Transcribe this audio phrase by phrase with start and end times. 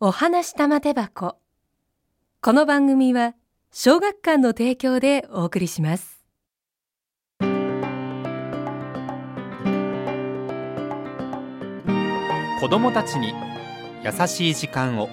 [0.00, 1.38] お話玉手箱。
[2.40, 3.34] この番組は
[3.72, 6.22] 小学館の提供でお送りします。
[12.60, 13.34] 子供たちに
[14.04, 15.08] 優しい時間を。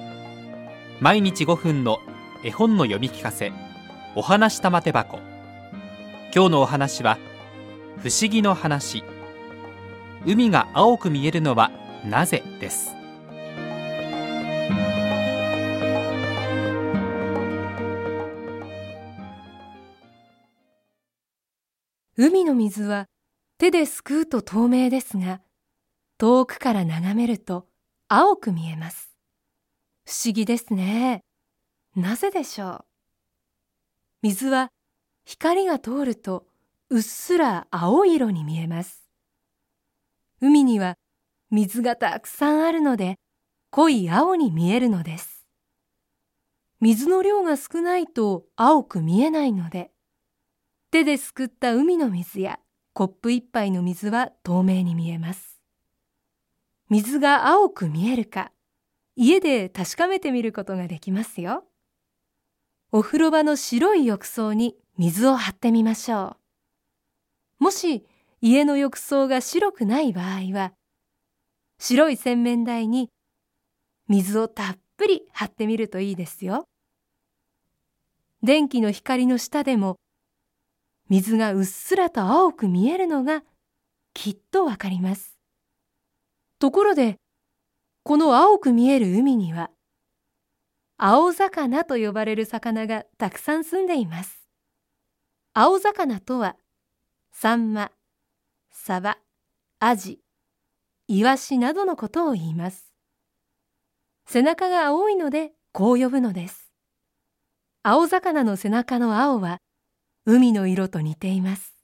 [1.01, 1.97] 毎日5分の
[2.43, 3.51] 絵本の読み聞かせ。
[4.15, 5.17] お話玉手箱。
[6.31, 7.17] 今日のお話は
[8.03, 9.03] 不思議の話。
[10.27, 11.71] 海が青く見えるのは
[12.05, 12.94] なぜです。
[22.17, 23.07] 海の水は
[23.57, 25.41] 手ですくうと透明ですが
[26.17, 27.67] 遠くから眺めると
[28.07, 29.11] 青く見えます。
[30.05, 31.25] 不思議ですね。
[31.93, 32.85] なぜでしょう？
[34.21, 34.69] 水は
[35.25, 36.45] 光が通ると
[36.89, 39.03] うっすら青色に見えます。
[40.39, 40.95] 海には
[41.51, 43.15] 水がたくさんあるので
[43.71, 45.45] 濃い青に見えるのです。
[46.79, 49.91] 水の量が少ないと青く見えないので
[50.95, 52.57] 手ですくった海の水や
[52.93, 55.59] コップ一杯の水は透明に見えます。
[56.89, 58.53] 水が青く見えるか
[59.17, 61.65] 家で確かめてみることができますよ。
[62.93, 66.37] お風呂場の白い浴槽に水を張ってみましょ
[67.59, 67.65] う。
[67.65, 68.05] もし
[68.39, 70.71] 家の浴槽が白くない場合は
[71.77, 73.09] 白い洗面台に
[74.07, 76.69] 水をたっぷり張ってみるといいですよ。
[78.43, 79.97] 電気の光の下でも
[81.09, 83.43] 水がうっすらと青く見えるのが
[84.13, 85.37] きっとわかります。
[86.59, 87.17] ところで
[88.03, 89.69] この青く見える海には
[90.97, 94.47] 青魚と呼ばれる魚がたくさん住んでいます。
[95.53, 96.55] 青魚とは
[97.31, 97.91] サンマ
[98.71, 99.17] サバ
[99.79, 100.19] アジ
[101.07, 102.91] イワシなどのことを言います。
[104.25, 106.71] 背中が青いのでこう呼ぶのです。
[107.83, 109.59] 青魚の背中の青は
[110.27, 111.75] 海の色と似ています。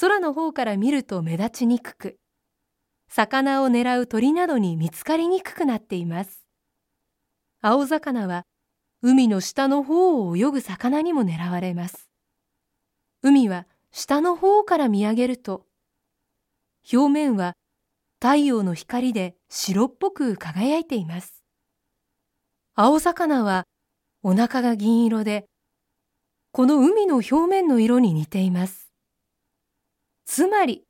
[0.00, 2.18] 空の方から見ると目立ちにくく
[3.08, 6.44] 魚を狙う鳥などに見つかりにくくなっています。
[7.60, 8.46] 青魚は
[9.00, 12.10] 海の下の方を泳ぐ魚にも狙われます。
[13.22, 15.66] 海は下の方から見上げると
[16.92, 17.54] 表面は
[18.20, 21.44] 太陽の光で白っぽく輝いています。
[22.74, 23.68] 青魚は
[24.24, 25.46] お腹が銀色で
[26.56, 28.88] この海の表面の色に似ています。
[30.24, 30.84] つまり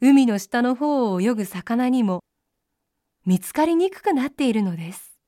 [0.00, 2.20] 海の下の方を泳ぐ魚にも
[3.26, 5.18] 見つかりにくくなっているのです。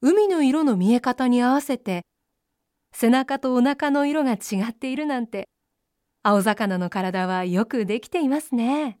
[0.00, 2.06] 海の色の見え方に合わせて
[2.94, 5.50] 背中とお腹の色が違っているなんて
[6.22, 8.98] 青魚の体はよくできていますね。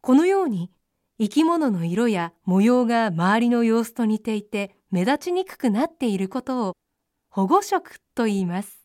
[0.00, 0.72] このように
[1.20, 6.76] 生き物の色や模様が周りの様子と似ていて目立ちにくくなっていることを
[7.32, 8.80] 保護色と言います。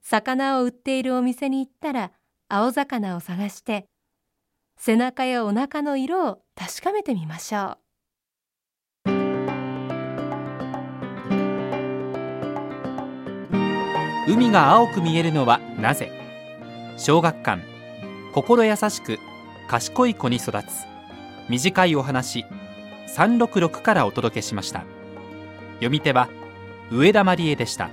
[0.00, 2.12] 魚を売っているお店に行ったら
[2.48, 3.88] 青魚を探して
[4.78, 7.78] 背中やお腹の色を確かめてみましょ
[9.06, 9.10] う。
[14.28, 16.12] 海が青く見えるのはなぜ？
[16.96, 17.60] 小学館。
[18.34, 19.18] 心優しく
[19.68, 20.84] 賢い子に育つ。
[21.48, 22.44] 短いお話。
[23.16, 24.84] 366からお届けしました。
[25.74, 26.28] 読み手は
[26.90, 27.90] 上田まりえでした。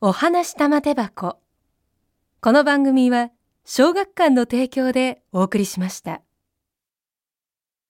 [0.00, 1.38] お話玉手箱。
[2.40, 3.30] この番組は
[3.64, 6.22] 小学館の提供でお送りしました。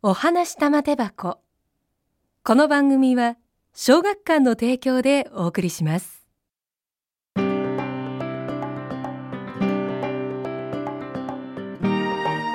[0.02, 1.38] お話玉手箱。
[2.44, 3.36] この番組は
[3.74, 6.17] 小学館の提供でお送りします。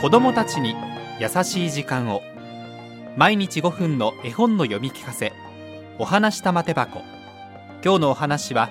[0.04, 0.76] 子供たちに
[1.18, 2.24] 優しい時間を。
[3.16, 5.32] 毎日5分の絵本の読み聞かせ。
[5.98, 7.00] お話玉手箱。
[7.82, 8.70] 今日のお話は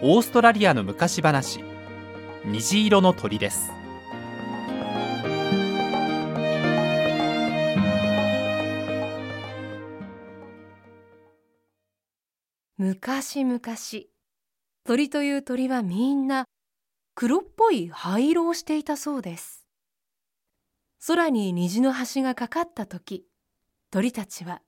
[0.00, 1.62] オーストラリアの昔話。
[2.46, 3.70] 虹色の鳥です。
[12.78, 13.60] 昔々
[14.86, 16.46] 鳥という鳥はみんな
[17.14, 19.65] 黒っぽい灰色をしていたそうです。
[21.04, 23.24] 空に虹の橋がかかった時
[23.90, 24.62] 鳥たちは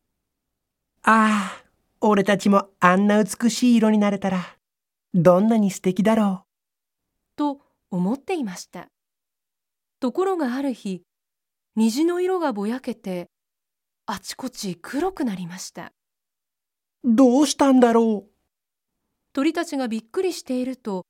[1.03, 1.65] ああ
[2.01, 4.57] 俺たちもあんな美しい色になれたら
[5.15, 6.47] どんなに素敵だろう
[7.37, 7.61] と
[7.91, 8.89] 思っていました。
[10.01, 11.03] ところがある日
[11.75, 13.27] 虹の色がぼやけて
[14.07, 15.93] あちこち黒くなりました。
[17.05, 18.31] どうしたんだろう？
[19.33, 21.05] 鳥たちがびっくりしていると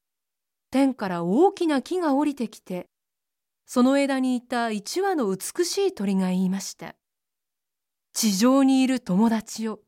[0.71, 2.87] 天から大きな木が降りてきて
[3.71, 6.97] その枝にいた一羽の美しい鳥が言いました。
[8.15, 9.81] 地上にいる友達よ。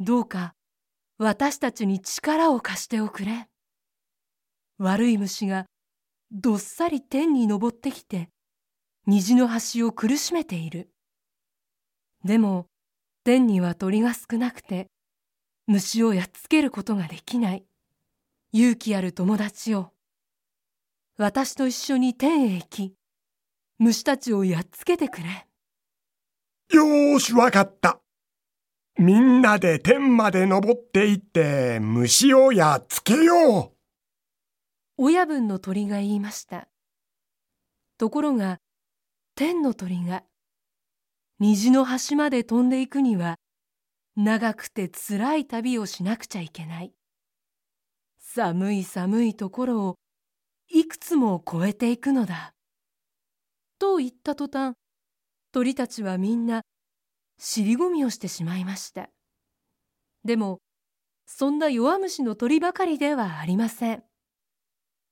[0.00, 0.56] どうか
[1.16, 3.46] 私たちに力を貸しておくれ。
[4.78, 5.66] 悪い虫が
[6.32, 8.28] どっさり天に登ってきて
[9.06, 10.90] 虹の端を苦しめている。
[12.24, 12.66] でも
[13.22, 14.88] 天には鳥が少なくて
[15.68, 17.64] 虫をやっつけることができない。
[18.52, 19.92] 勇気ある友達よ。
[21.22, 22.94] 私と一緒に天へ行き
[23.78, 25.46] 虫たちをやっつけてくれ。
[26.72, 28.00] よーしわかった。
[28.98, 33.76] みんなで天まで登っていって虫をやっつけよう。
[34.96, 36.68] 親分の鳥が言いました。
[37.98, 38.56] ところが
[39.34, 40.22] 天の鳥が
[41.38, 43.36] 虹の端まで飛んでいくには
[44.16, 46.94] 長くてつらい旅をしなくちゃいけない。
[48.20, 49.99] 寒い寒いところを
[50.72, 52.54] いくつも越えていくのだ。
[53.78, 54.76] と言った途端
[55.52, 56.62] 鳥たちはみんな
[57.38, 59.10] 尻込みをしてしまいました。
[60.24, 60.60] でも
[61.26, 64.04] そんな弱虫の鳥ばかりではありません。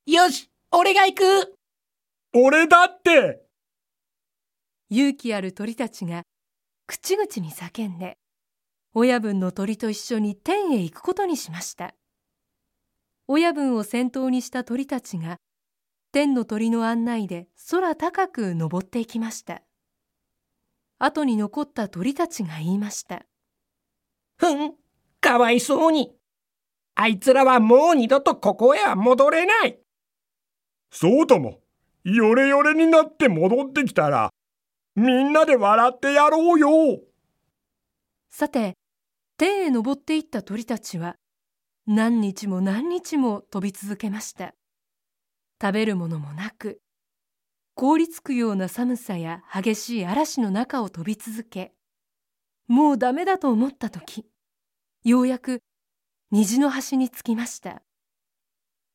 [0.06, 1.54] よし俺が行く。
[2.34, 3.42] 俺だって。
[4.90, 6.22] 勇気ある鳥たちが
[6.86, 8.16] 口々に叫んで
[8.94, 11.94] 親分の鳥と一緒に天へ行くことにしました。
[13.26, 15.36] 親分を先頭にした鳥たちが
[16.10, 19.62] 天の鳥の案内で空高く登っていきました。
[20.98, 23.26] 後に残った鳥たちが言いました。
[24.36, 24.74] ふん
[25.20, 26.14] かわいそうに。
[26.94, 29.78] あいつらはもう二度とここへは戻れない。
[30.90, 31.60] そうとも
[32.04, 34.30] ヨレヨレになって戻ってきたら
[34.96, 37.00] みんなで笑ってやろうよ。
[38.30, 38.74] さて
[39.36, 41.16] 天へ登っていった鳥たちは
[41.86, 44.54] 何日も何日も飛び続けました
[45.60, 46.80] 食べるものもなく
[47.74, 51.72] 凍りつくような寒さや激しい嵐の中を飛び続け
[52.66, 54.26] もうダメだと思った時
[55.04, 55.62] ようやく
[56.30, 57.82] 虹の端に着きました。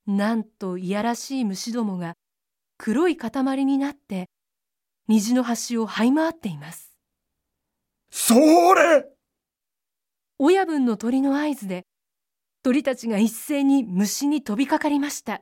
[0.05, 2.13] なんといやらしい虫どもが
[2.77, 4.29] 黒い塊になって
[5.07, 6.93] 虹の端を這い回っています。
[8.11, 8.35] そ
[8.75, 9.05] れ！
[10.37, 11.85] 親分の鳥の合図で
[12.63, 15.41] 鳥たちが一斉に虫に飛びかかりました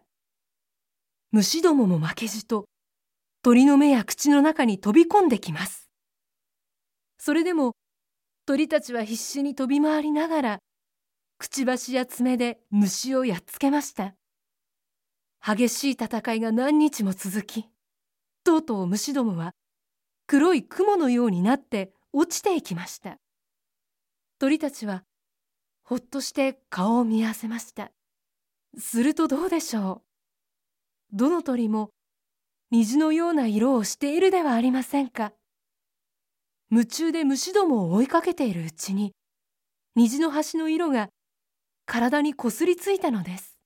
[1.34, 2.66] 虫どもも負けじと
[3.42, 5.90] 鳥の目や口の中に飛び込んできます。
[7.18, 7.72] それでも
[8.46, 10.60] 鳥たちは必死に飛び回りながら
[11.38, 14.14] くちばしや爪で虫をやっつけました。
[15.42, 17.70] 激しい戦いが何日も続き
[18.44, 19.52] とうとう虫どもは
[20.28, 23.20] 黒い雲のようになって落ちていきました。
[24.38, 25.06] 鳥たちは
[25.84, 27.92] ほっとして顔を見合わせました。
[28.78, 30.11] するとどうでしょう？
[31.14, 31.90] どの鳥も
[32.72, 35.34] 虹のような色をしているではありませんか。
[36.70, 39.12] 夢中で虫どもを追いかけているうちに
[39.98, 41.10] 虹の端の色が
[41.86, 43.58] 体にこすりついたのです。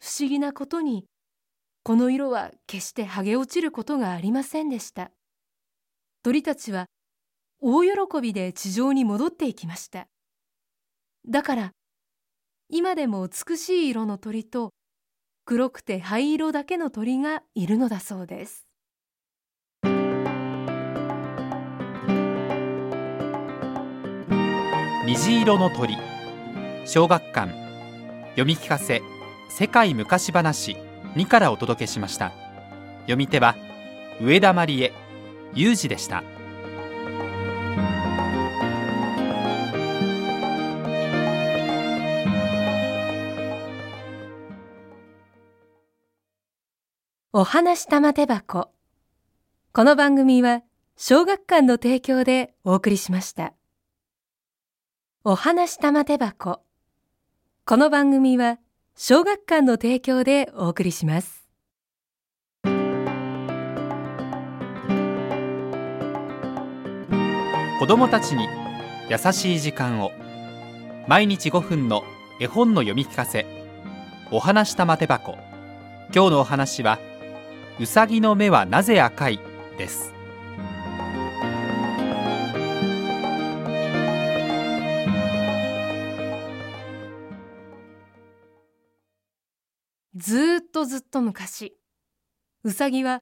[0.00, 1.04] 不思議なことに
[1.84, 5.12] この色は決して剥げ落ちることがありませんでした。
[6.24, 6.86] 鳥たちは
[7.60, 7.90] 大喜
[8.20, 10.08] びで地上に戻っていきました。
[11.28, 11.72] だから
[12.68, 14.72] 今でも美しい色の鳥と
[15.48, 18.66] 黒くて灰色だけの鳥がいるのだそうです。
[25.06, 25.96] 虹色の鳥。
[26.84, 27.52] 小学館。
[28.30, 29.02] 読み聞かせ。
[29.48, 30.76] 世界昔話。
[31.14, 32.32] 2からお届けしました。
[33.02, 33.54] 読み手は
[34.20, 34.92] 上田まりえ。
[35.54, 36.24] 裕二でした。
[47.32, 48.70] お話玉手箱。
[49.72, 50.62] この番組は
[50.96, 53.52] 小学館の提供でお送りしました。
[55.24, 56.62] お話玉手箱。
[57.66, 58.58] この番組は
[58.96, 61.48] 小学館の提供でお送りします。
[67.80, 68.48] 子どもたちに
[69.10, 70.12] 優しい時間を。
[71.08, 72.02] 毎日5分の
[72.40, 73.44] 絵本の読み聞かせ。
[74.30, 75.36] お話玉手箱。
[76.14, 76.98] 今日のお話は
[77.78, 79.38] うさぎの目はなぜ赤い？
[79.76, 80.10] です。
[90.14, 91.76] ずっとずっと昔
[92.64, 93.20] うさぎは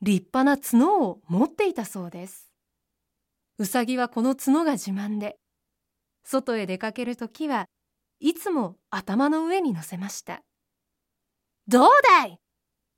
[0.00, 2.52] 立派な角を持っていたそうです。
[3.58, 5.36] うさぎはこの角が自慢で
[6.24, 7.66] 外へ出かけるときは
[8.18, 10.42] いつも頭の上に乗せました。
[11.68, 11.88] どう
[12.20, 12.40] だい？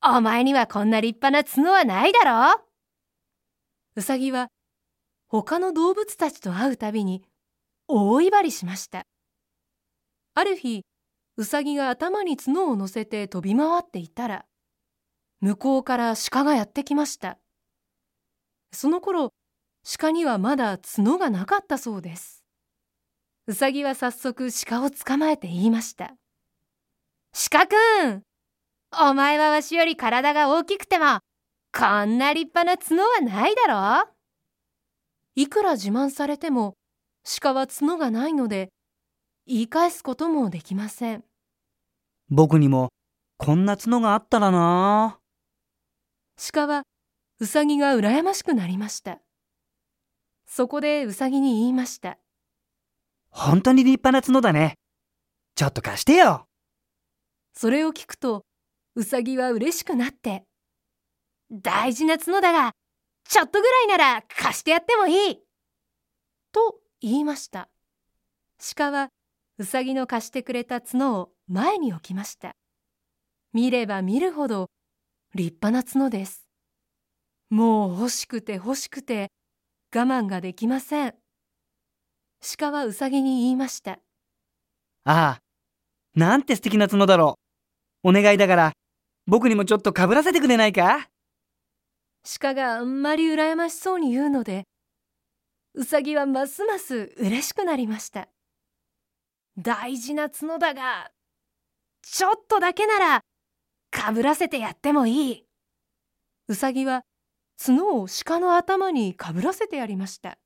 [0.06, 2.62] お前にはこんな立派な角はないだろ。
[3.96, 4.48] ううさぎは
[5.28, 7.24] 他の動物たちと会うたびに
[7.88, 9.06] 大威張りしました。
[10.34, 10.82] ある日
[11.36, 14.44] うさぎが頭に角を乗せて飛び回っていたら
[15.40, 17.38] 向こうから鹿がやってきました。
[18.72, 19.32] その頃
[19.98, 22.44] 鹿にはまだ角がなかったそうです。
[23.46, 26.14] うさぎは早速鹿を捕まえて言いました
[27.50, 27.74] 鹿く
[28.06, 28.33] ん!
[29.00, 31.18] お前はわしより体が大きくても
[31.76, 34.02] こんな立派な角はないだろ？
[34.02, 34.14] う
[35.34, 36.74] いくら自慢されても
[37.40, 38.70] 鹿は角がないので
[39.46, 41.24] 言い返すこともできません。
[42.28, 42.90] 僕にも
[43.36, 45.18] こんな角があったらな。
[46.52, 46.82] 鹿は
[47.40, 49.18] うさぎが羨ましくなりました。
[50.46, 52.18] そこでうさぎに言いました。
[53.30, 54.74] 本当に立派な角だね。
[55.56, 56.46] ちょっと貸してよ。
[57.54, 58.44] それを聞くと
[58.96, 60.44] うさぎは嬉しくなって。
[61.50, 62.72] 大事な角だが
[63.28, 65.36] ちょっとぐらいなら貸してやってもいい。
[66.52, 67.68] と言いました。
[68.76, 69.08] 鹿は
[69.58, 72.56] うさぎの貸してくれた角を前に置きました。
[73.52, 74.70] 見れば見るほど
[75.34, 76.46] 立派な角です。
[77.50, 79.30] もう欲しくて欲しくて
[79.94, 81.14] 我慢ができません。
[82.58, 83.98] 鹿はうさぎに言いました。
[85.04, 85.40] ああ
[86.14, 87.38] なんて素敵な角だろ
[88.02, 88.10] う。
[88.10, 88.72] お願いだから
[89.26, 91.08] 僕にもちょっとかぶらせてくれないか？
[92.40, 94.64] 鹿があんまり羨ましそうに言うので
[95.74, 98.28] うさぎはますます嬉しくなりました。
[99.58, 101.10] 大事な角だが
[102.02, 103.20] ちょっとだけなら
[103.90, 105.44] かぶらせてやってもいい。
[106.48, 107.02] うさぎは
[107.62, 110.38] 角を鹿の頭にかぶらせてやりました。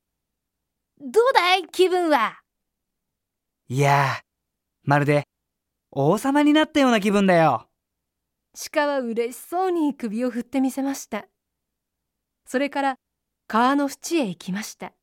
[0.99, 2.39] どうだい気分は？
[3.69, 4.21] いや
[4.83, 5.23] まるで
[5.91, 7.68] 王様になったような気分だよ
[8.53, 11.25] 鹿は嬉しそうに首を振ってみせました。
[12.45, 12.95] それから
[13.47, 14.93] 川の縁へ行きました。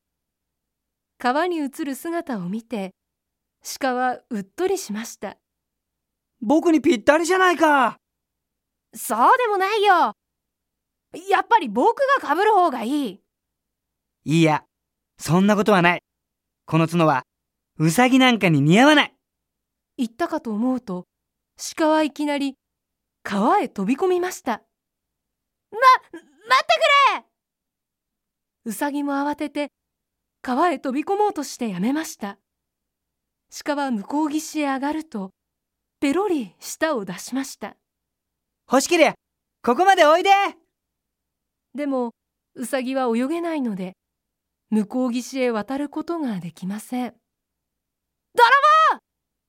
[1.18, 2.94] 川に映る姿を見て
[3.80, 5.38] 鹿はうっとりしました。
[6.40, 7.96] 僕にぴったりじゃないか。
[8.94, 10.12] そうでもないよ。
[11.30, 13.20] やっぱり僕がかぶる方がいい。
[14.24, 14.64] いや
[15.18, 16.02] そんなことはない。
[16.66, 17.22] この角は
[17.78, 19.14] ウサギなんかに似合わない。
[19.96, 21.06] 言ったかと思うと
[21.76, 22.54] 鹿はいきなり
[23.28, 24.62] 川へ飛び込みました。
[25.73, 26.75] ま待って
[27.11, 27.25] くれ。
[28.66, 29.73] うさぎも慌てて
[30.42, 32.38] 川へ飛び込もうとしてやめました。
[33.64, 35.33] 鹿は向こう岸へ上がると
[35.99, 37.76] ペロリ舌を出しました。
[38.71, 39.14] 欲しけりゃ
[39.64, 40.30] ここまでおいで。
[41.75, 42.12] でも
[42.54, 43.95] うさぎは泳げないので
[44.71, 47.18] 向こう岸へ渡ることができません泥
[48.92, 49.00] 棒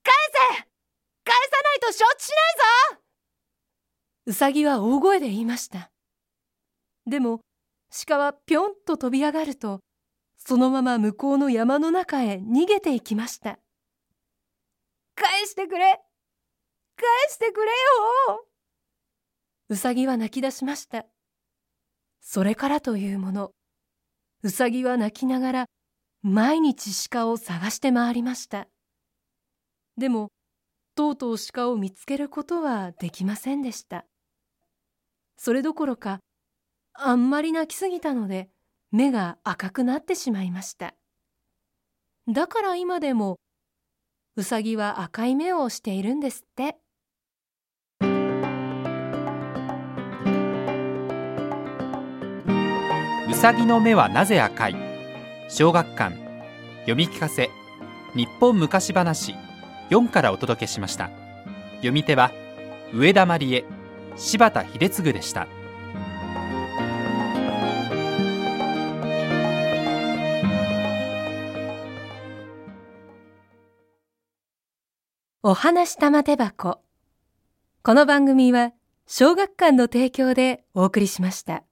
[0.03, 0.65] 返せ
[1.23, 2.29] 返さないと承知し
[2.89, 3.03] ないぞ
[4.27, 5.89] うさぎは大声で言いました。
[7.05, 7.39] でも
[8.05, 9.79] 鹿はぴょんと飛び上がると
[10.37, 13.57] そのまま向こうの山の中へ逃げていきました。
[15.15, 16.01] 返してくれ！
[16.97, 17.71] 返してくれ
[18.27, 18.45] よ！
[19.69, 21.05] うさぎは泣き出しました。
[22.19, 23.51] それからというもの。
[24.43, 25.65] うさぎは泣きながら
[26.21, 28.67] 毎日鹿を探して回りました。
[29.97, 30.27] でも
[30.95, 34.05] とうとう鹿を見つけることはできませんでした。
[35.37, 36.19] それどころか
[36.93, 38.49] あんまり泣きすぎたので
[38.91, 40.95] 目が赤くなってしまいました。
[42.27, 43.37] だから今でも
[44.35, 46.77] うさぎは赤い目をしているんですって。
[53.29, 54.75] うさぎの目はなぜ赤い？
[55.49, 56.15] 小学館
[56.81, 57.51] 読み聞かせ
[58.15, 59.35] 日本昔話
[59.91, 61.11] 4からお届けしました。
[61.75, 62.31] 読み手は
[62.91, 63.76] 上田まりえ。
[64.17, 65.47] 柴田秀嗣でした。
[75.43, 76.81] お話玉手箱。
[77.83, 78.73] この番組は
[79.05, 81.63] 小学館の提供でお送りしました。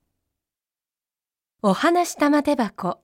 [1.63, 3.01] お話玉手箱。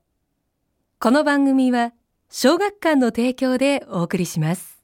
[1.00, 1.93] この番組は
[2.29, 4.80] 小学館の提供でお送りします。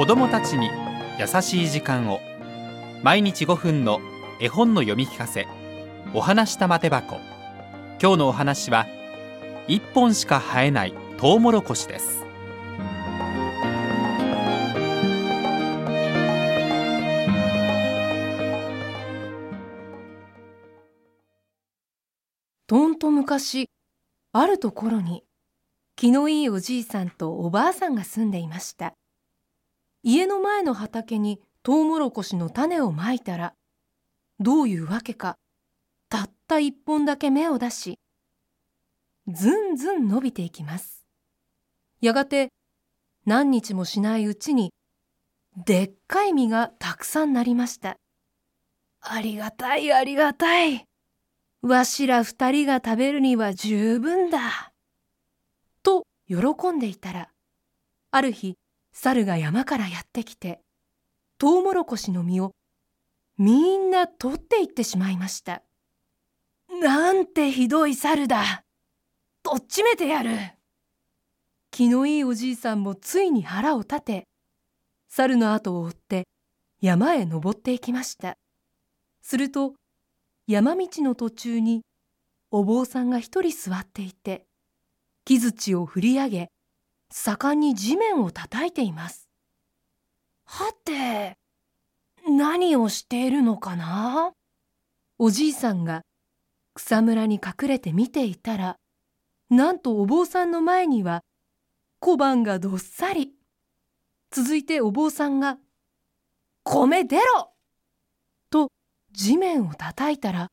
[0.00, 0.70] 子どもたちに
[1.18, 2.22] 優しい時間を。
[3.02, 4.00] 毎日5分の
[4.40, 5.46] 絵本の読み聞かせ。
[6.14, 7.16] お話玉手箱。
[8.00, 8.86] 今日のお話は
[9.68, 12.24] 一本しか生えないトウモロコシです。
[22.66, 23.68] とんと昔
[24.32, 25.24] あるところに
[25.94, 28.94] 気のいいおじいさんとおばあさんが住んでいました。
[30.02, 33.52] 家の前の畑にトウモロコシの種をまいたら
[34.38, 35.36] どういうわけか
[36.08, 37.98] たった一本だけ芽を出し
[39.28, 41.04] ずんずん伸びていきます。
[42.00, 42.48] やがて
[43.26, 44.72] 何日もしないうちに
[45.64, 47.96] でっかい実がたくさんなりました。
[49.02, 50.84] ありがたいありがたい。
[51.62, 54.72] わしら二人が食べるには十分だ。
[55.82, 57.28] と喜んでいたら
[58.10, 58.56] ある日
[59.02, 60.60] 猿が山からやってきて
[61.38, 62.50] トウモロコシの実を
[63.38, 65.62] みんな取っていってしまいました。
[66.82, 68.62] なんてひどい猿だ。
[69.42, 70.36] とっちめてやる。
[71.70, 74.24] 気のいいおじいさんもついに腹を立て
[75.08, 76.24] 猿の後を追って
[76.82, 78.34] 山へ登っていきました。
[79.22, 79.72] すると
[80.46, 81.80] 山道の途中に
[82.50, 84.44] お坊さんが一人座っていて
[85.24, 86.48] 木槌を振り上げ
[87.10, 89.28] 盛んに地面を叩いています。
[90.44, 91.36] はて
[92.28, 94.32] 何をしているのかな？
[95.18, 96.02] おじいさんが
[96.74, 98.76] 草むらに隠れて見ていたら
[99.48, 101.22] なんとお坊さんの前には
[101.98, 103.34] 小判がどっさり。
[104.30, 105.58] 続いてお坊さんが
[106.62, 107.52] 「米出ろ!」
[108.48, 108.70] と
[109.10, 110.48] 地面を叩いたら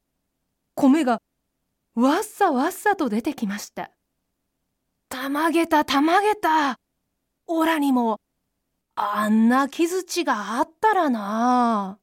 [0.73, 1.21] 米が
[1.93, 3.91] わっさわっさと出てきました
[5.09, 6.79] たまげたたまげた。
[7.47, 8.19] おらにも
[8.95, 11.99] あんな木槌があったらな。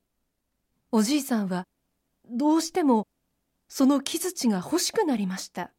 [0.90, 1.64] おじいさんは
[2.30, 3.06] どうしても
[3.68, 5.72] その木槌が欲しくなりました。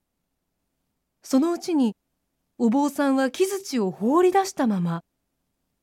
[1.23, 1.95] そのうちに
[2.57, 5.01] お坊さんは木槌を放り出したまま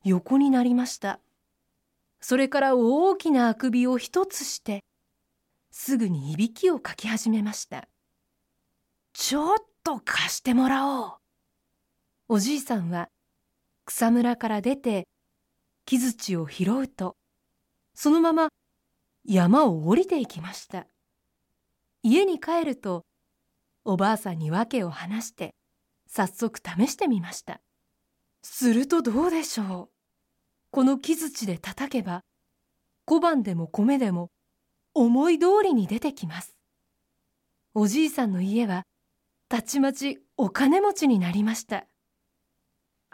[0.03, 1.19] 横になりました。
[2.21, 4.83] それから大きなあくびを一つして
[5.71, 7.87] すぐにいびきをかき始めました。
[9.13, 11.22] ちょっと貸してもらおう。
[12.35, 13.09] おじいさんは
[13.85, 15.07] 草むらから出て
[15.85, 17.15] 木槌を拾うと
[17.93, 18.49] そのまま
[19.23, 20.87] 山を降りていきました。
[22.01, 23.05] 家に帰ると
[23.85, 25.53] おばあさんに訳を話して
[26.07, 27.61] 早速試してみました。
[28.41, 29.93] するとどうでしょう。
[30.71, 32.23] この木槌で叩けば
[33.05, 34.31] 小判でも米でも
[34.95, 36.57] 思い通りに出てきます。
[37.75, 38.87] おじいさんの家は
[39.49, 41.85] たちまちお金持ちになりました。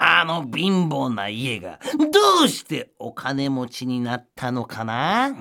[0.01, 5.27] あの貧乏な家がどうしてお金持ちになったのかな？
[5.29, 5.35] ん？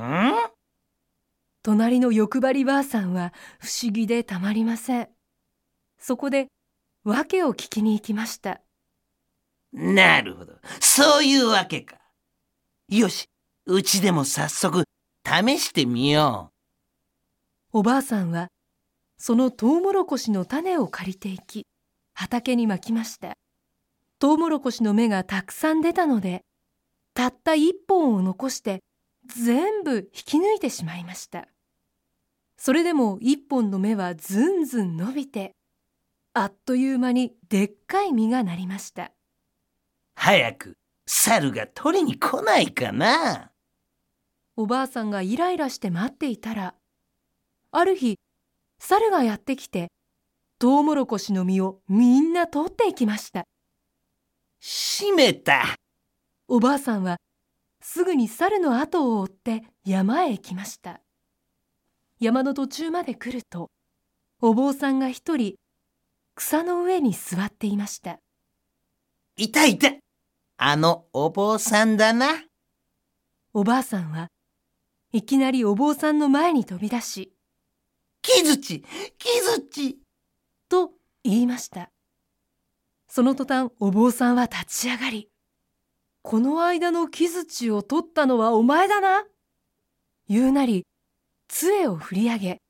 [1.63, 5.09] 隣の欲張りばあさんは不思議でたまりません。
[5.97, 6.49] そこで
[7.05, 8.61] 訳を聞きに行きました。
[9.73, 10.55] なるほど。
[10.81, 11.97] そういうわけか。
[12.89, 13.29] よし
[13.67, 14.85] うちでも早速
[15.25, 16.51] 試してみよ
[17.73, 17.79] う。
[17.79, 18.49] おばあさんは
[19.19, 21.67] そのトウモロコシの種を借りていき
[22.15, 23.37] 畑にまきました
[24.19, 26.43] トウモロコシの芽がたくさん出たので
[27.15, 28.81] たった一本を残して
[29.27, 31.49] 全部引き抜いてしまいました。
[32.57, 35.53] それでも一本の芽はずんずん伸びて
[36.33, 39.13] あっという間にでっかい実がなりました。
[40.15, 40.77] 早く
[41.07, 43.53] 猿が取りに来ないかな。
[44.57, 46.75] おばあさんがイライラして待っていたら
[47.71, 48.19] ある日
[48.81, 49.87] 猿がやってきて
[50.59, 53.45] トウモロコシの実をみんな取っていきました
[54.61, 55.77] 閉めた。
[56.49, 57.19] おばあさんは
[57.81, 61.01] すぐに猿の後を追って山へ行きました。
[62.21, 63.71] 山の途中まで来ると
[64.41, 65.55] お坊さんが一人
[66.35, 68.19] 草の上に座っていました。
[69.37, 69.79] いたい。
[69.79, 69.91] た
[70.57, 72.45] あのお坊さんだな。
[73.55, 74.29] おばあさんは
[75.13, 77.33] いきなりお坊さんの前に飛び出し
[78.21, 78.85] 木槌
[79.17, 79.29] 木
[79.65, 79.99] 槌
[80.69, 80.91] と
[81.25, 81.91] 言いました
[83.09, 85.29] その途端お坊さんは立ち上がり
[86.23, 89.25] この間の木槌を取ったのはお前だな
[90.29, 90.87] 言うなり
[91.49, 92.63] 杖を振り上げ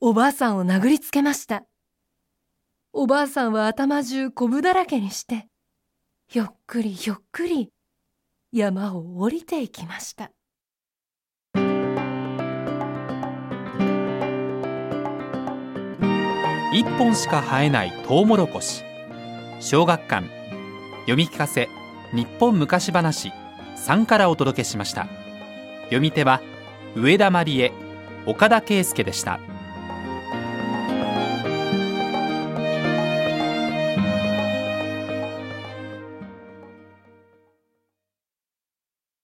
[0.00, 1.64] おばあさんを殴りつけました。
[2.92, 5.48] おばあさんは頭中こぶだらけにして
[6.28, 7.70] ひょっくりひょっくり
[8.52, 10.30] 山を降りていきました。
[16.72, 18.93] 一本しか生えないトウモロコシ。
[19.64, 20.28] 小学館。
[21.00, 21.70] 読み聞かせ
[22.12, 23.32] 日本昔話
[23.78, 25.08] 3からお届けしました。
[25.84, 26.42] 読み手は
[26.94, 27.72] 上田真理恵
[28.26, 29.40] 岡田圭介でした。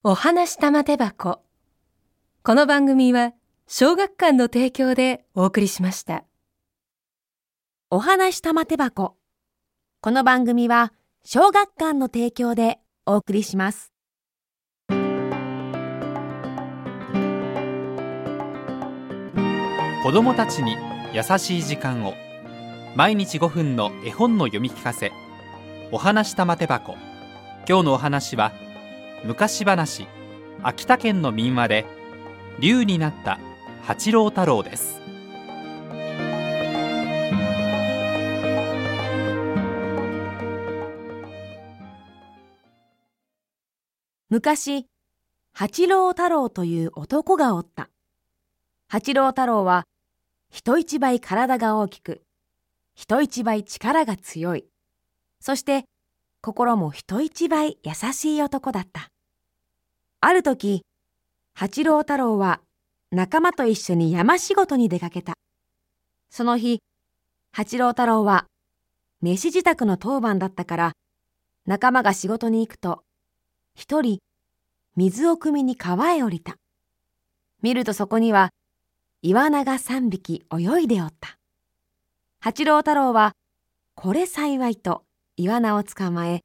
[0.02, 1.42] お話玉手箱。
[2.42, 3.34] この番組は
[3.66, 6.24] 小学館の提供でお送りしました。
[7.90, 9.19] お話玉手箱。
[10.02, 13.92] この番組は小学館の提供でお送りします。
[20.02, 20.74] 子どもたちに
[21.12, 22.14] 優しい時間を。
[22.96, 25.12] 毎日5分の絵本の読み聞かせ。
[25.92, 26.94] お話玉手箱。
[27.68, 28.52] 今日のお話は
[29.26, 30.06] 昔話
[30.62, 31.84] 秋田県の民話で
[32.58, 33.38] 竜になった
[33.82, 34.99] 八郎太郎です。
[44.32, 44.86] 昔、
[45.52, 47.90] 八郎太郎という男がおった。
[48.86, 49.88] 八郎太郎は
[50.50, 52.22] 人一倍体が大きく、
[52.94, 54.66] 人一倍力が強い。
[55.40, 55.84] そして
[56.42, 59.08] 心も人一倍優しい男だった。
[60.20, 60.84] ある時、
[61.52, 62.60] 八郎太郎は
[63.10, 65.32] 仲間と一緒に山仕事に出かけた。
[66.30, 66.80] その日、
[67.50, 68.46] 八郎太郎は
[69.22, 70.92] 飯支度の当番だったから、
[71.66, 73.02] 仲間が仕事に行くと、
[73.74, 74.20] 一人
[74.96, 76.56] 水を汲みに川へ降りた。
[77.62, 78.50] 見るとそこには、
[79.22, 81.38] イワナが三匹泳いでおった。
[82.40, 83.32] 八郎太郎は、
[83.94, 85.04] これ幸いと
[85.36, 86.42] イワナを捕まえ、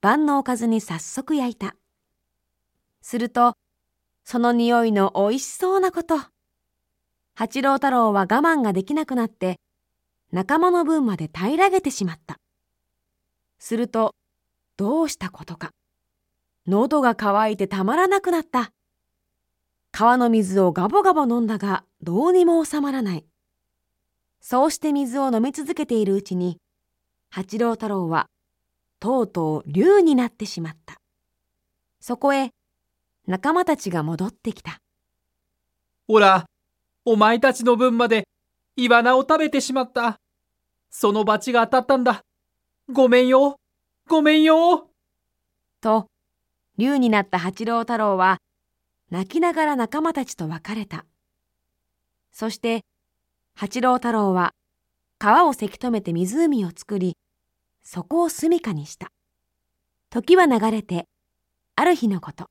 [0.00, 1.74] 晩のおかずに早速焼いた。
[3.02, 3.54] すると、
[4.24, 6.16] その匂いの美味しそうなこと。
[7.34, 9.60] 八郎太郎は我慢ができなくなって、
[10.32, 12.38] 仲間の分まで平らげてしまった。
[13.58, 14.14] すると、
[14.76, 15.70] どうしたことか。
[16.68, 18.72] 喉が渇いてたまらなくなった。
[19.90, 23.24] 川の水をガボガボ飲んだが、どうにも収まらない。
[24.40, 26.60] そうして水を飲み続けているうちに、
[27.30, 28.28] 八郎太郎は、
[29.00, 31.00] とうとう竜になってしまった。
[32.00, 32.50] そこへ、
[33.26, 34.80] 仲間たちが戻ってきた。
[36.06, 36.46] ほら
[37.04, 38.26] お前たちの分まで
[38.76, 40.18] イワナを食べてしまった
[40.90, 42.22] その罰が当たったんだ
[42.90, 43.56] ごめんよ
[44.06, 44.88] ごめんよ
[45.82, 46.06] と、
[46.78, 48.38] 竜になった八郎太郎は、
[49.10, 51.04] 泣きながら仲間たちと別れた。
[52.30, 52.84] そして、
[53.56, 54.54] 八郎太郎は、
[55.18, 57.16] 川をせき止めて湖を作り、
[57.82, 59.10] そこを住処にした。
[60.08, 61.06] 時は流れて、
[61.74, 62.46] ある日のこと。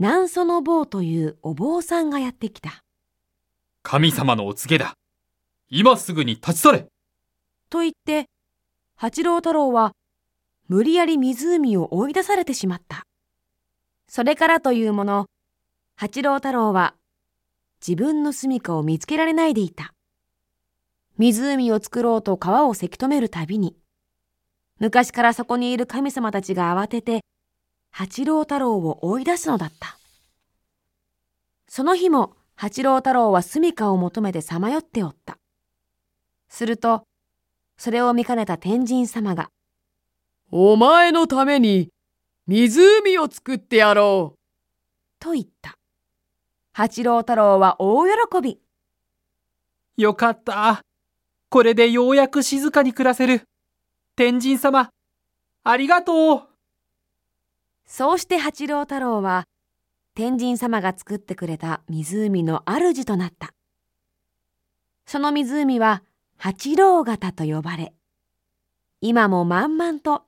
[0.00, 2.82] 南祖の坊というお坊さんがやってきた。
[3.84, 4.94] 神様のお告げだ
[5.68, 6.86] 今すぐに立ち去れ
[7.70, 8.26] と言って、
[8.96, 9.92] 八郎太郎は
[10.68, 13.04] 無理やり湖を追い出されてしまった。
[14.08, 15.26] それからというもの、
[15.96, 16.94] 八郎太郎は
[17.86, 19.92] 自分の住処を見つけられないでいた。
[21.18, 23.76] 湖を作ろうと川をせき止めるたびに、
[24.80, 27.20] 昔からそこにいる神様たちが慌てて、
[27.90, 29.98] 八郎太郎を追い出すのだった。
[31.68, 35.38] その日も八郎太郎は住処を求めてさまよっておった。
[36.48, 37.04] すると、
[37.76, 39.50] それを見かねた天神様が、
[40.50, 41.90] お前のために
[42.46, 44.38] 湖を作ってやろう。
[45.18, 45.76] と言った。
[46.72, 48.58] 八郎太郎は大喜び。
[49.96, 50.82] よかった
[51.48, 53.42] これでようやく静かに暮らせる
[54.16, 54.90] 天神様
[55.62, 56.42] ありがとう
[57.86, 59.44] そうして八郎太郎は、
[60.14, 63.52] 天神様が作ってくれた湖の主となった。
[65.06, 66.02] その湖は
[66.36, 67.92] 八郎潟と呼ばれ、
[69.00, 70.24] 今も満々と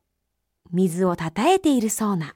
[0.73, 2.35] 水をたたえているそうな。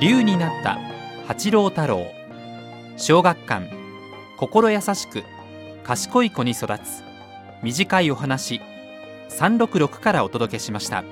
[0.00, 0.78] 竜になった
[1.26, 2.04] 八郎太郎。
[2.96, 3.70] 小学館。
[4.36, 5.22] 心優しく
[5.84, 7.02] 賢い子に育つ。
[7.62, 8.60] 短いお話。
[9.30, 11.04] 366からお届けしました。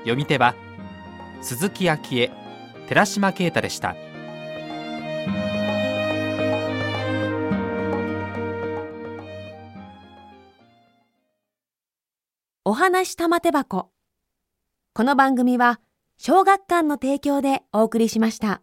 [0.00, 0.54] 読み手は
[1.42, 2.30] 鈴木昭恵
[2.88, 3.96] 寺島啓太でした。
[12.74, 13.92] お話玉手箱。
[14.94, 15.78] この番組は
[16.18, 18.62] 小学館の提供でお送りしました。